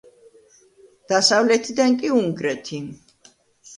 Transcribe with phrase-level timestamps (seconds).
[1.13, 2.85] დასავლეთიდან კი უნგრეთი.